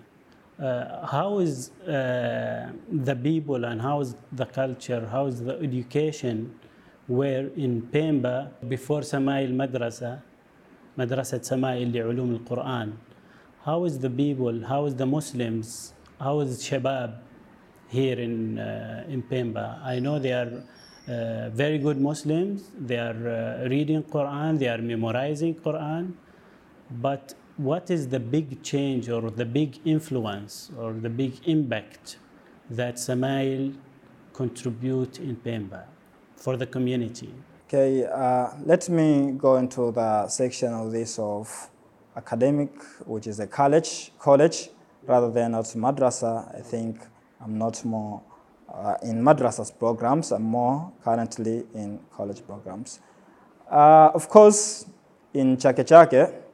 Uh, 0.59 1.07
how 1.07 1.39
is 1.39 1.71
uh, 1.87 2.71
the 2.91 3.15
people 3.15 3.65
and 3.65 3.81
how 3.81 3.99
is 3.99 4.15
the 4.31 4.45
culture, 4.45 5.07
how 5.11 5.25
is 5.25 5.43
the 5.43 5.57
education 5.59 6.53
where 7.07 7.47
in 7.55 7.81
Pemba 7.81 8.51
before 8.67 9.01
Samail 9.01 9.49
Madrasa, 9.49 10.21
Madrasat 10.97 11.41
Samail 11.41 11.91
لعلوم 11.91 12.45
القرآن 12.45 12.93
how 13.63 13.85
is 13.85 13.99
the 13.99 14.09
people, 14.09 14.65
how 14.65 14.85
is 14.85 14.95
the 14.95 15.05
Muslims, 15.05 15.93
how 16.19 16.39
is 16.39 16.63
Shabab 16.63 17.17
here 17.89 18.19
in, 18.19 18.57
uh, 18.57 19.05
in 19.07 19.21
Pemba? 19.21 19.83
I 19.83 19.99
know 19.99 20.17
they 20.17 20.33
are 20.33 20.63
uh, 21.07 21.49
very 21.49 21.77
good 21.77 22.01
Muslims, 22.01 22.71
they 22.79 22.97
are 22.97 23.61
uh, 23.63 23.69
reading 23.69 24.01
Quran, 24.03 24.57
they 24.57 24.67
are 24.67 24.79
memorizing 24.79 25.55
Quran, 25.55 26.13
but 26.89 27.35
what 27.56 27.90
is 27.90 28.08
the 28.08 28.20
big 28.20 28.62
change 28.62 29.08
or 29.08 29.30
the 29.30 29.44
big 29.44 29.80
influence 29.84 30.70
or 30.78 30.92
the 30.92 31.08
big 31.08 31.34
impact 31.46 32.18
that 32.70 32.96
Samail 32.96 33.74
contribute 34.32 35.18
in 35.18 35.36
Pemba 35.36 35.84
for 36.36 36.56
the 36.56 36.66
community? 36.66 37.32
Okay, 37.66 38.04
uh, 38.04 38.50
let 38.64 38.88
me 38.88 39.32
go 39.32 39.56
into 39.56 39.90
the 39.90 40.28
section 40.28 40.72
of 40.72 40.92
this 40.92 41.18
of 41.18 41.70
academic, 42.16 42.70
which 43.06 43.26
is 43.26 43.40
a 43.40 43.46
college, 43.46 44.12
college 44.18 44.68
rather 45.06 45.30
than 45.30 45.54
at 45.54 45.64
madrasa. 45.64 46.54
I 46.56 46.60
think 46.60 46.98
I'm 47.40 47.58
not 47.58 47.84
more 47.84 48.22
uh, 48.72 48.94
in 49.02 49.22
madrasa's 49.22 49.70
programs. 49.70 50.30
I'm 50.30 50.42
more 50.42 50.92
currently 51.02 51.64
in 51.74 52.00
college 52.14 52.46
programs. 52.46 53.00
Uh, 53.70 54.10
of 54.14 54.28
course, 54.28 54.86
in 55.34 55.56
Chake 55.56 55.84
Chake, 55.86 56.45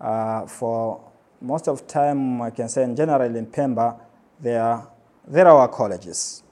uh, 0.00 0.46
for 0.46 1.00
most 1.40 1.68
of 1.68 1.86
time, 1.86 2.42
I 2.42 2.50
can 2.50 2.68
say 2.68 2.84
in 2.84 2.96
general 2.96 3.34
in 3.34 3.46
Pemba, 3.46 3.98
there, 4.40 4.82
there 5.26 5.48
are 5.48 5.68
colleges. 5.68 6.42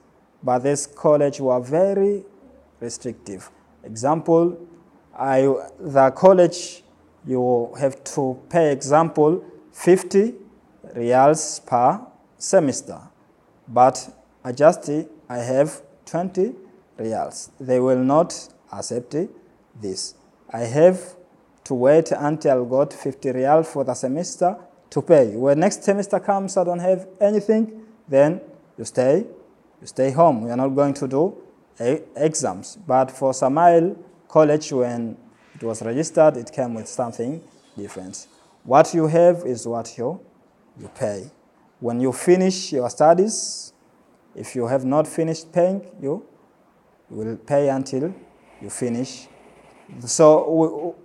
But 0.43 0.59
this 0.59 0.85
college 0.87 1.39
were 1.39 1.59
very 1.59 2.23
restrictive. 2.79 3.49
Example, 3.83 4.57
I, 5.17 5.41
the 5.79 6.11
college 6.15 6.83
you 7.25 7.73
have 7.79 8.03
to 8.15 8.39
pay 8.49 8.71
example 8.71 9.43
50 9.73 10.33
reals 10.95 11.59
per 11.59 11.99
semester 12.37 12.99
but 13.67 14.09
adjust 14.43 14.89
i 15.29 15.37
have 15.37 15.81
20 16.05 16.53
reals 16.97 17.51
they 17.59 17.79
will 17.79 18.03
not 18.03 18.33
accept 18.71 19.15
this 19.81 20.15
i 20.51 20.59
have 20.61 20.99
to 21.69 21.73
wait 21.75 22.11
until 22.11 22.65
i 22.65 22.69
got 22.69 22.93
50 22.93 23.31
real 23.31 23.63
for 23.63 23.83
the 23.83 23.93
semester 23.93 24.57
to 24.89 25.01
pay 25.01 25.35
when 25.35 25.59
next 25.59 25.83
semester 25.83 26.19
comes 26.19 26.57
i 26.57 26.63
don't 26.63 26.85
have 26.91 27.07
anything 27.21 27.63
then 28.07 28.41
you 28.77 28.85
stay 28.85 29.25
you 29.81 29.87
stay 29.87 30.11
home 30.11 30.41
we 30.43 30.49
are 30.49 30.57
not 30.57 30.69
going 30.69 30.93
to 30.93 31.07
do 31.07 31.23
exams 32.15 32.77
but 32.87 33.11
for 33.11 33.33
samail 33.33 33.95
college 34.29 34.71
when 34.71 35.17
it 35.55 35.63
was 35.63 35.81
registered, 35.81 36.37
it 36.37 36.51
came 36.53 36.73
with 36.73 36.87
something 36.87 37.41
different. 37.77 38.27
What 38.63 38.93
you 38.93 39.07
have 39.07 39.43
is 39.45 39.67
what 39.67 39.97
you, 39.97 40.21
you 40.79 40.87
pay. 40.87 41.29
When 41.81 41.99
you 41.99 42.13
finish 42.13 42.71
your 42.71 42.89
studies, 42.89 43.73
if 44.35 44.55
you 44.55 44.67
have 44.67 44.85
not 44.85 45.07
finished 45.07 45.51
paying, 45.51 45.81
you, 46.01 46.25
you 47.09 47.15
will 47.17 47.35
pay 47.37 47.67
until 47.69 48.13
you 48.61 48.69
finish. 48.69 49.27
So 50.05 50.95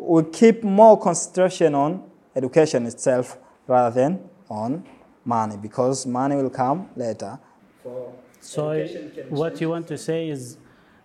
we, 0.00 0.22
keep 0.24 0.62
more 0.64 0.98
concentration 0.98 1.74
on 1.74 2.02
education 2.34 2.86
itself 2.86 3.38
rather 3.66 3.94
than 3.94 4.28
on 4.48 4.84
money 5.24 5.56
because 5.56 6.06
money 6.06 6.36
will 6.36 6.50
come 6.50 6.88
later. 6.96 7.38
So 8.40 8.86
what 9.28 9.60
you 9.60 9.68
want 9.68 9.86
to 9.88 9.98
say 9.98 10.28
is 10.28 10.56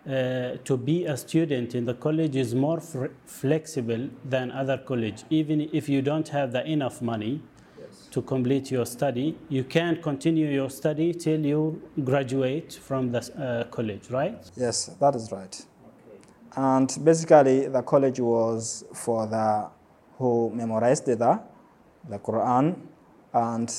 uh, 0.06 0.56
to 0.64 0.76
be 0.76 1.04
a 1.04 1.16
student 1.16 1.74
in 1.74 1.84
the 1.84 1.94
college 1.94 2.36
is 2.36 2.54
more 2.54 2.80
flexible 3.24 4.08
than 4.24 4.50
other 4.50 4.78
college. 4.78 5.24
Even 5.30 5.68
if 5.72 5.88
you 5.88 6.00
don't 6.00 6.28
have 6.28 6.52
the 6.52 6.64
enough 6.64 7.02
money 7.02 7.42
yes. 7.78 8.08
to 8.12 8.22
complete 8.22 8.70
your 8.70 8.86
study, 8.86 9.36
you 9.48 9.64
can 9.64 10.00
continue 10.00 10.48
your 10.48 10.70
study 10.70 11.12
till 11.12 11.44
you 11.44 11.82
graduate 12.04 12.72
from 12.72 13.10
the 13.10 13.18
uh, 13.18 13.64
college, 13.64 14.08
right? 14.10 14.50
Yes, 14.56 14.86
that 15.00 15.14
is 15.16 15.30
right. 15.32 15.60
And 16.56 16.90
basically, 17.04 17.68
the 17.68 17.82
college 17.82 18.18
was 18.18 18.84
for 18.94 19.26
the 19.26 19.68
who 20.18 20.50
memorized 20.54 21.06
the, 21.06 21.40
the 22.08 22.18
Quran 22.18 22.74
and 23.34 23.72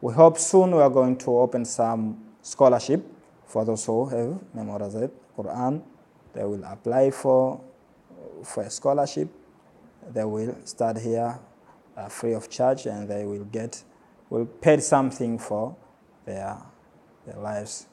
we 0.00 0.12
hope 0.14 0.38
soon 0.38 0.74
we 0.74 0.80
are 0.80 0.90
going 0.90 1.16
to 1.18 1.38
open 1.38 1.64
some 1.64 2.18
scholarship 2.40 3.04
for 3.46 3.64
those 3.64 3.84
who 3.84 4.06
have 4.06 4.54
memorized 4.54 5.10
Quran. 5.36 5.82
They 6.32 6.44
will 6.44 6.64
apply 6.64 7.10
for, 7.10 7.60
for 8.42 8.62
a 8.62 8.70
scholarship. 8.70 9.28
They 10.12 10.24
will 10.24 10.56
start 10.64 10.98
here 10.98 11.38
uh, 11.96 12.08
free 12.08 12.32
of 12.32 12.48
charge 12.48 12.86
and 12.86 13.08
they 13.08 13.24
will 13.24 13.44
get, 13.44 13.84
will 14.30 14.46
pay 14.46 14.78
something 14.78 15.38
for 15.38 15.76
their, 16.24 16.56
their 17.26 17.36
lives, 17.36 17.86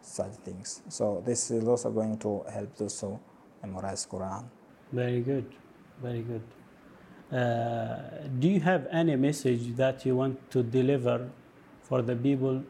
such 0.00 0.32
things. 0.44 0.82
So 0.88 1.22
this 1.26 1.50
is 1.50 1.66
also 1.66 1.90
going 1.90 2.16
to 2.18 2.44
help 2.52 2.76
those 2.76 3.00
who 3.00 3.18
memorize 3.62 4.06
Quran. 4.06 4.44
Very 4.92 5.20
good, 5.20 5.46
very 6.02 6.22
good. 6.22 6.42
Uh, 7.32 8.26
do 8.38 8.48
you 8.48 8.60
have 8.60 8.86
any 8.90 9.16
message 9.16 9.76
that 9.76 10.04
you 10.04 10.16
want 10.16 10.50
to 10.50 10.62
deliver 10.62 11.30
for 11.82 12.02
the 12.02 12.16
people 12.16 12.62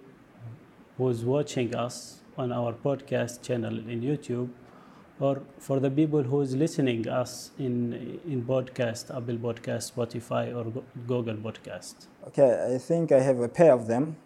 who's 0.99 1.25
watching 1.25 1.75
us 1.75 2.21
on 2.37 2.53
our 2.53 2.73
podcast 2.73 3.43
channel 3.43 3.79
in 3.79 4.03
YouTube 4.03 4.51
or 5.19 5.43
for 5.59 5.81
the 5.81 5.91
people 5.91 6.23
who's 6.23 6.55
listening 6.57 7.09
us 7.09 7.51
in 7.59 8.21
in 8.27 8.43
podcast 8.45 9.15
Apple 9.17 9.39
podcast 9.47 9.93
Spotify 9.93 10.45
or 10.55 10.65
Google 11.07 11.37
podcast 11.37 12.07
Okay, 12.29 12.75
I 12.75 12.79
think 12.79 13.13
I 13.13 13.21
have 13.21 13.41
a 13.41 13.49
pair 13.49 13.73
of 13.73 13.87
them. 13.87 14.17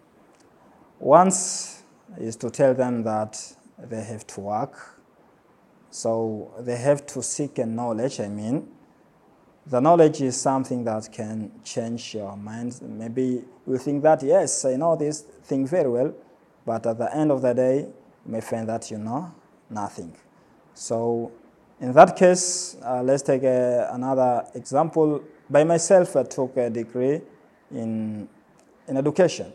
Once 0.99 1.83
is 2.17 2.35
to 2.37 2.49
tell 2.49 2.73
them 2.73 3.03
that 3.03 3.55
they 3.77 4.03
have 4.03 4.25
to 4.27 4.41
work, 4.41 4.94
so 5.95 6.51
they 6.59 6.75
have 6.75 7.05
to 7.05 7.23
seek 7.23 7.57
a 7.57 7.65
knowledge. 7.65 8.19
I 8.19 8.27
mean, 8.27 8.67
the 9.65 9.79
knowledge 9.79 10.21
is 10.21 10.35
something 10.35 10.83
that 10.83 11.09
can 11.09 11.49
change 11.63 12.15
your 12.15 12.35
mind. 12.35 12.77
Maybe 12.81 13.45
you 13.65 13.77
think 13.77 14.03
that, 14.03 14.21
yes, 14.21 14.65
I 14.65 14.75
know 14.75 14.97
this 14.97 15.21
thing 15.21 15.65
very 15.65 15.89
well, 15.89 16.13
but 16.65 16.85
at 16.85 16.97
the 16.97 17.15
end 17.15 17.31
of 17.31 17.41
the 17.41 17.53
day, 17.53 17.77
you 17.77 17.93
may 18.25 18.41
find 18.41 18.67
that 18.67 18.91
you 18.91 18.97
know 18.97 19.33
nothing. 19.69 20.13
So, 20.73 21.31
in 21.79 21.93
that 21.93 22.17
case, 22.17 22.75
uh, 22.83 23.01
let's 23.01 23.23
take 23.23 23.43
another 23.43 24.45
example. 24.53 25.23
By 25.49 25.63
myself, 25.63 26.17
I 26.17 26.23
took 26.23 26.57
a 26.57 26.69
degree 26.69 27.21
in, 27.71 28.27
in 28.89 28.97
education, 28.97 29.53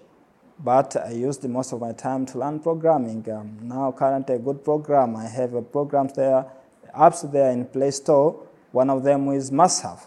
but 0.63 0.97
I 0.97 1.13
used 1.13 1.43
most 1.49 1.73
of 1.73 1.81
my 1.81 1.93
time 1.93 2.27
to 2.27 2.39
learn 2.39 2.61
programming. 2.61 3.29
Um, 3.31 3.59
now, 3.63 3.93
currently, 3.93 4.37
a 4.37 4.39
good 4.39 4.65
program, 4.65 5.17
I 5.17 5.27
have 5.27 5.55
a 5.55 5.63
programs 5.63 6.13
there, 6.15 6.47
apps 6.95 7.31
there 7.31 7.51
in 7.51 7.65
Play 7.67 7.91
Store 7.91 8.47
one 8.73 8.89
of 8.89 9.03
them 9.03 9.29
is 9.33 9.51
Mashaf. 9.51 10.07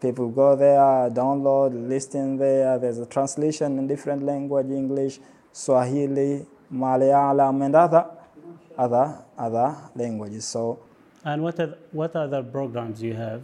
People 0.00 0.28
go 0.28 0.54
there, 0.56 1.08
download, 1.10 1.88
listen 1.88 2.36
there. 2.36 2.78
There's 2.78 2.98
a 2.98 3.06
translation 3.06 3.78
in 3.78 3.86
different 3.86 4.22
language, 4.22 4.66
English, 4.66 5.20
Swahili, 5.52 6.44
Malayalam, 6.72 7.64
and 7.64 7.74
other, 7.74 8.06
other, 8.76 9.24
other 9.38 9.76
languages. 9.94 10.44
So, 10.44 10.80
and 11.24 11.42
what 11.42 11.58
are, 11.58 11.78
what 11.92 12.14
other 12.14 12.42
programs 12.42 13.02
you 13.02 13.14
have? 13.14 13.42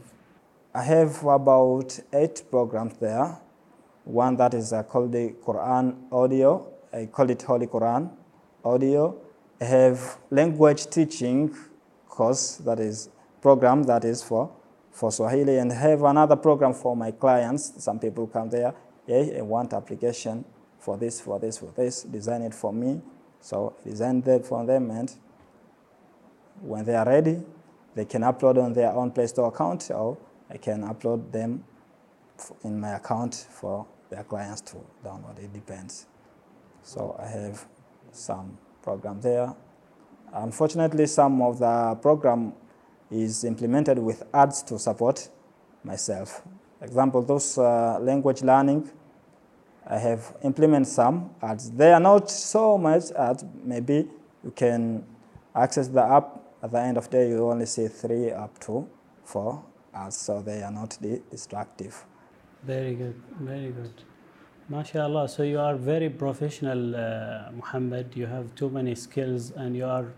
I 0.75 0.83
have 0.83 1.25
about 1.25 1.99
eight 2.13 2.43
programs 2.51 2.99
there. 2.99 3.39
One 4.11 4.37
that 4.39 4.55
is 4.55 4.73
uh, 4.73 4.83
called 4.83 5.13
the 5.13 5.37
Quran 5.45 6.11
audio. 6.11 6.67
I 6.93 7.07
call 7.07 7.31
it 7.31 7.43
Holy 7.43 7.69
Quran 7.69 8.11
audio. 8.65 9.17
I 9.61 9.65
have 9.65 10.19
language 10.31 10.91
teaching 10.91 11.55
course 12.09 12.57
that 12.57 12.81
is 12.81 13.09
program 13.41 13.85
that 13.85 14.05
is 14.05 14.21
for, 14.21 14.51
for 14.91 15.13
Swahili 15.13 15.59
and 15.59 15.71
have 15.71 16.03
another 16.03 16.35
program 16.35 16.75
for 16.75 16.97
my 16.97 17.13
clients. 17.13 17.73
Some 17.85 18.01
people 18.01 18.27
come 18.27 18.51
there, 18.51 18.75
yeah, 19.07 19.39
I 19.39 19.43
want 19.43 19.73
application 19.73 20.45
for 20.81 20.97
this, 20.97 21.21
for 21.21 21.39
this, 21.39 21.59
for 21.59 21.73
this, 21.77 22.03
design 22.03 22.43
it 22.43 22.53
for 22.53 22.73
me. 22.73 23.01
So 23.41 23.77
design 23.85 24.23
that 24.23 24.45
for 24.45 24.67
them 24.67 24.91
and 24.91 25.15
when 26.63 26.85
they 26.85 26.97
are 26.97 27.07
ready, 27.07 27.41
they 27.95 28.07
can 28.07 28.23
upload 28.23 28.61
on 28.61 28.73
their 28.73 28.93
own 28.93 29.13
Play 29.13 29.29
Store 29.29 29.49
account 29.49 29.89
or 29.93 30.19
I 30.51 30.57
can 30.57 30.83
upload 30.83 31.31
them 31.31 31.63
in 32.65 32.81
my 32.81 32.97
account 32.97 33.47
for 33.51 33.87
their 34.11 34.25
clients 34.25 34.61
to 34.63 34.77
download. 35.05 35.39
It 35.43 35.53
depends. 35.53 36.07
So 36.83 37.17
I 37.19 37.27
have 37.27 37.67
some 38.13 38.59
program 38.83 39.21
there. 39.21 39.55
Unfortunately, 40.33 41.07
some 41.07 41.43
of 41.43 41.59
the 41.59 41.97
program 42.01 42.53
is 43.11 43.45
implemented 43.45 43.99
with 43.99 44.23
ads 44.33 44.63
to 44.65 44.79
support 44.79 45.29
myself. 45.85 46.43
Example, 46.81 47.23
those 47.23 47.59
uh, 47.59 47.99
language 48.01 48.43
learning, 48.43 48.89
I 49.87 49.99
have 49.99 50.37
implemented 50.43 50.89
some 50.89 51.31
ads. 51.43 51.71
They 51.71 51.93
are 51.93 52.01
not 52.01 52.31
so 52.31 52.79
much 52.79 53.11
ads. 53.13 53.45
Maybe 53.63 54.09
you 54.45 54.51
can 54.51 55.05
access 55.55 55.89
the 55.89 56.03
app. 56.03 56.37
At 56.63 56.73
the 56.73 56.81
end 56.81 56.99
of 56.99 57.05
the 57.05 57.11
day, 57.11 57.29
you 57.31 57.51
only 57.51 57.67
see 57.67 57.89
three 57.89 58.31
up 58.31 58.59
to 58.61 58.87
four 59.25 59.65
ads, 59.95 60.17
so 60.17 60.43
they 60.43 60.63
are 60.63 60.71
not 60.71 60.99
destructive. 61.31 62.05
Very 62.65 62.95
good, 62.95 63.21
very 63.41 63.73
good. 63.73 63.93
MashaAllah, 64.71 65.29
so 65.31 65.43
you 65.43 65.59
are 65.59 65.77
very 65.77 66.11
professional, 66.11 66.95
uh, 66.95 67.51
Muhammad. 67.53 68.15
You 68.15 68.27
have 68.27 68.55
too 68.55 68.69
many 68.69 68.95
skills 68.95 69.51
and 69.53 69.75
you 69.75 69.87
are 69.87 70.13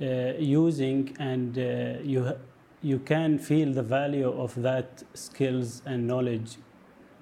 uh, 0.00 0.32
using 0.38 1.14
and 1.20 1.58
uh, 1.58 2.00
you 2.02 2.32
you 2.80 2.98
can 2.98 3.38
feel 3.38 3.72
the 3.72 3.82
value 3.82 4.32
of 4.32 4.60
that 4.62 5.04
skills 5.14 5.82
and 5.86 6.08
knowledge 6.08 6.56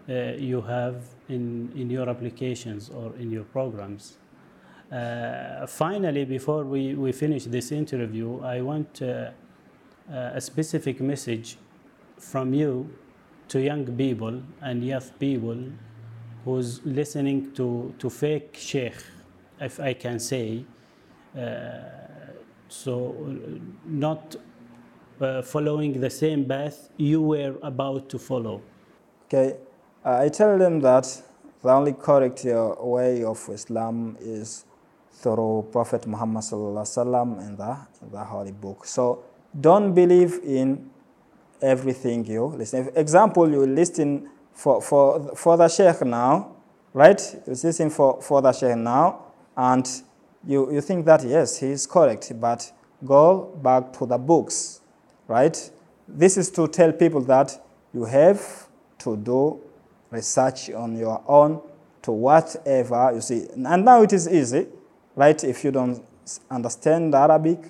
uh, 0.09 0.33
you 0.39 0.63
have 0.63 0.97
in 1.29 1.71
in 1.75 1.91
your 1.91 2.09
applications 2.09 2.89
or 2.89 3.15
in 3.17 3.31
your 3.31 3.45
programs. 3.45 4.17
Uh, 4.93 5.67
finally, 5.67 6.25
before 6.25 6.65
we, 6.65 6.95
we 6.95 7.13
finish 7.13 7.45
this 7.45 7.71
interview, 7.71 8.41
I 8.43 8.61
want 8.61 9.03
uh, 9.03 9.31
a 10.09 10.41
specific 10.41 11.01
message 11.01 11.59
from 12.19 12.55
you 12.55 12.91
to 13.51 13.61
young 13.61 13.85
people 13.97 14.43
and 14.63 14.85
youth 14.85 15.13
people 15.19 15.59
who's 16.45 16.81
listening 16.85 17.53
to, 17.53 17.93
to 17.99 18.09
fake 18.09 18.57
sheikh, 18.59 18.95
if 19.61 19.79
I 19.79 19.93
can 19.93 20.19
say, 20.19 20.65
uh, 21.37 21.41
so 22.69 23.15
not 23.85 24.37
uh, 25.21 25.43
following 25.43 26.01
the 26.01 26.09
same 26.09 26.45
path 26.45 26.89
you 26.97 27.21
were 27.21 27.57
about 27.63 28.09
to 28.09 28.19
follow. 28.19 28.63
Okay, 29.27 29.57
uh, 30.05 30.19
I 30.19 30.29
tell 30.29 30.57
them 30.57 30.81
that 30.81 31.23
the 31.63 31.73
only 31.73 31.93
correct 31.93 32.47
uh, 32.47 32.75
way 32.79 33.25
of 33.25 33.39
Islam 33.53 34.17
is 34.21 34.65
through 35.13 35.69
Prophet 35.73 36.07
Muhammad 36.07 36.45
and 36.53 37.59
the, 37.59 37.77
the 38.11 38.25
Holy 38.25 38.53
Book. 38.53 38.87
So 38.87 39.25
don't 39.61 39.93
believe 39.93 40.41
in 40.45 40.91
everything 41.63 42.25
you 42.27 42.47
listen. 42.47 42.91
Example, 42.95 43.49
you 43.51 43.67
listen 43.67 44.29
for, 44.53 44.81
for, 44.83 45.35
for 45.37 45.57
the 45.57 45.69
Sheikh 45.69 46.03
now, 46.03 46.57
right? 46.93 47.21
You 47.47 47.53
listen 47.63 47.91
for, 47.91 48.21
for 48.21 48.43
the 48.43 48.53
Sheikh 48.53 48.77
now, 48.77 49.27
and 49.57 49.89
you, 50.47 50.73
you 50.73 50.81
think 50.81 51.05
that, 51.07 51.25
yes, 51.25 51.59
he 51.59 51.67
is 51.67 51.87
correct, 51.87 52.33
but 52.41 52.73
go 53.05 53.57
back 53.63 53.93
to 53.95 54.07
the 54.07 54.19
books, 54.19 54.81
right? 55.29 55.71
This 56.09 56.37
is 56.37 56.51
to 56.53 56.69
tell 56.69 56.93
people 56.93 57.21
that 57.23 57.59
you 57.93 58.05
have 58.05 58.69
to 58.99 59.17
do 59.17 59.61
research 60.11 60.71
on 60.71 60.97
your 60.97 61.23
own 61.27 61.61
to 62.03 62.13
whatever 62.13 63.13
you 63.15 63.21
see. 63.21 63.47
And 63.55 63.85
now 63.85 64.03
it 64.03 64.13
is 64.13 64.29
easy, 64.29 64.67
right? 65.15 65.43
If 65.45 65.65
you 65.65 65.71
don't 65.71 66.03
understand 66.51 67.15
Arabic, 67.15 67.61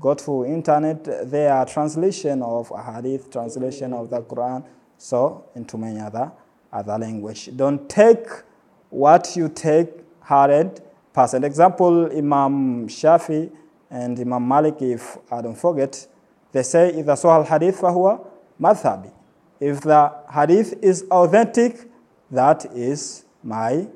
go 0.00 0.14
to 0.14 0.44
internet. 0.44 1.04
There 1.30 1.52
are 1.52 1.64
translation 1.66 2.42
of 2.42 2.72
hadith, 2.86 3.30
translation 3.30 3.92
of 3.92 4.10
the 4.10 4.20
Quran, 4.22 4.64
so 4.98 5.44
into 5.54 5.78
many 5.78 6.00
other 6.00 6.32
other 6.72 6.98
language. 6.98 7.50
Don't 7.56 7.88
take 7.88 8.26
what 8.90 9.36
you 9.36 9.48
take 9.48 9.88
hard 10.20 10.80
person. 11.12 11.44
Example, 11.44 12.10
Imam 12.16 12.88
Shafi 12.88 13.50
and 13.90 14.18
Imam 14.18 14.46
Malik, 14.46 14.82
if 14.82 15.16
I 15.30 15.40
don't 15.40 15.56
forget, 15.56 16.06
they 16.52 16.62
say, 16.62 16.92
إذا 16.92 17.14
صح 17.14 17.46
الحديث 17.46 17.80
فهو 17.80 18.26
madhabi. 18.60 19.12
If 19.60 19.80
the 19.82 20.12
hadith 20.32 20.74
is 20.82 21.04
authentic, 21.10 21.88
that 22.30 22.66
is 22.74 23.24
my 23.42 23.86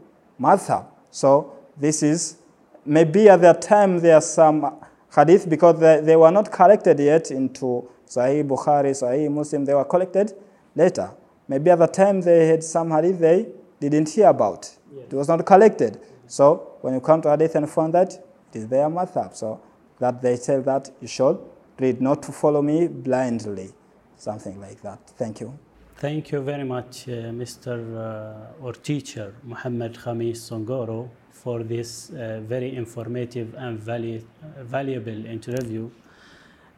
madhab. 0.41 0.87
So 1.11 1.57
this 1.77 2.03
is, 2.03 2.37
maybe 2.85 3.29
at 3.29 3.41
that 3.43 3.63
time 3.63 3.99
there 3.99 4.15
are 4.17 4.21
some 4.21 4.81
hadith 5.16 5.50
because 5.50 5.80
they, 5.80 6.02
they 6.02 6.16
were 6.16 6.32
not 6.32 6.52
collected 6.52 7.00
yet 7.00 7.32
into 7.32 7.88
Sahih 8.08 8.48
Bukhari, 8.48 8.92
Sahih 8.92 9.30
Muslim, 9.32 9.66
they 9.66 9.74
were 9.74 9.86
collected 9.86 10.34
later. 10.76 11.12
Maybe 11.48 11.70
at 11.70 11.80
the 11.80 11.88
time 11.88 12.22
they 12.22 12.48
had 12.48 12.64
some 12.64 12.92
hadith 12.92 13.20
they 13.20 13.48
didn't 13.80 14.10
hear 14.10 14.28
about. 14.28 14.70
Yes. 14.94 15.06
It 15.12 15.16
was 15.16 15.28
not 15.28 15.46
collected. 15.46 16.00
So 16.28 16.78
when 16.82 16.94
you 16.94 17.00
come 17.02 17.22
to 17.24 17.30
hadith 17.30 17.56
and 17.56 17.70
find 17.70 17.94
that, 17.94 18.14
it 18.14 18.58
is 18.58 18.68
their 18.68 18.88
madhab. 18.88 19.36
So 19.36 19.62
that 20.00 20.22
they 20.22 20.38
tell 20.38 20.62
that 20.64 20.90
you 21.02 21.08
should 21.08 21.40
read, 21.80 22.02
not 22.02 22.24
to 22.24 22.32
follow 22.32 22.62
me 22.62 22.88
blindly, 22.88 23.72
something 24.18 24.60
like 24.60 24.82
that. 24.82 25.00
Thank 25.18 25.42
you. 25.42 25.58
Thank 25.96 26.32
you 26.32 26.42
very 26.42 26.64
much, 26.66 27.08
uh, 27.08 27.32
Mr. 27.42 27.74
Uh, 27.96 28.64
or 28.66 28.74
teacher 28.74 29.34
Muhammad 29.44 29.94
Khamis 29.94 30.38
Songoro, 30.50 31.10
for 31.32 31.64
this 31.64 32.10
uh, 32.12 32.42
very 32.44 32.76
informative 32.76 33.54
and 33.58 33.80
valu- 33.80 34.24
valuable 34.62 35.26
interview. 35.26 35.90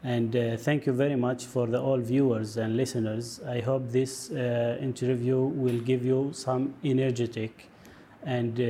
And 0.03 0.35
uh, 0.35 0.57
thank 0.57 0.85
you 0.85 0.93
very 0.93 1.15
much 1.15 1.45
for 1.45 1.65
the 1.65 1.81
all 1.81 1.97
viewers 1.97 2.57
and 2.57 2.77
listeners. 2.77 3.41
I 3.47 3.61
hope 3.61 3.89
this 3.89 4.29
uh, 4.31 4.77
interview 4.79 5.39
will 5.39 5.79
give 5.79 6.05
you 6.05 6.31
some 6.33 6.75
energetic 6.83 7.69
and 8.23 8.59
uh, 8.59 8.63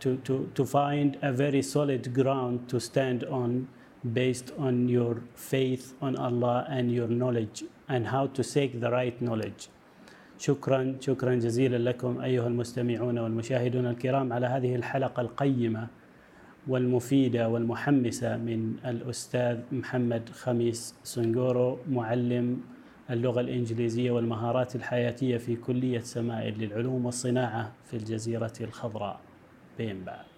to, 0.00 0.16
to, 0.18 0.50
to 0.54 0.64
find 0.64 1.18
a 1.22 1.32
very 1.32 1.62
solid 1.62 2.14
ground 2.14 2.68
to 2.68 2.80
stand 2.80 3.24
on 3.24 3.68
based 4.04 4.52
on 4.58 4.88
your 4.88 5.22
faith 5.34 5.94
on 6.00 6.16
Allah 6.16 6.66
and 6.68 6.92
your 6.92 7.08
knowledge 7.08 7.64
and 7.88 8.06
how 8.06 8.26
to 8.28 8.42
seek 8.42 8.80
the 8.80 8.90
right 8.90 9.20
knowledge. 9.20 9.68
شكرا 10.38 10.96
شكرا 11.00 11.34
جزيلا 11.34 11.90
لكم 11.90 12.20
أيها 12.20 12.46
المستمعون 12.46 13.18
والمشاهدون 13.18 13.86
الكرام 13.86 14.32
على 14.32 14.46
هذه 14.46 14.74
الحلقة 14.74 15.20
القيمة 15.20 15.86
والمفيدة 16.68 17.48
والمحمسة 17.48 18.36
من 18.36 18.76
الأستاذ 18.86 19.58
محمد 19.72 20.28
خميس 20.28 20.94
سنغورو 21.04 21.78
معلم 21.88 22.60
اللغة 23.10 23.40
الإنجليزية 23.40 24.10
والمهارات 24.10 24.76
الحياتية 24.76 25.36
في 25.36 25.56
كلية 25.56 26.00
سمائل 26.00 26.58
للعلوم 26.58 27.06
والصناعة 27.06 27.72
في 27.84 27.96
الجزيرة 27.96 28.52
الخضراء 28.60 29.20
بيمبا. 29.78 30.29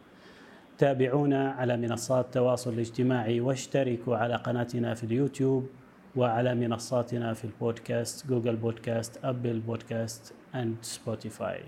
تابعونا 0.82 1.50
على 1.50 1.76
منصات 1.76 2.24
التواصل 2.24 2.72
الاجتماعي 2.72 3.40
واشتركوا 3.40 4.16
على 4.16 4.34
قناتنا 4.34 4.94
في 4.94 5.04
اليوتيوب 5.04 5.68
وعلى 6.16 6.54
منصاتنا 6.54 7.34
في 7.34 7.44
البودكاست 7.44 8.26
جوجل 8.26 8.56
بودكاست 8.56 9.24
أبل 9.24 9.58
بودكاست 9.60 10.34
and 10.54 10.82
سبوتيفاي 10.82 11.60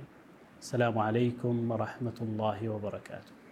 السلام 0.61 0.99
عليكم 0.99 1.71
ورحمة 1.71 2.19
الله 2.23 2.69
وبركاته. 2.69 3.44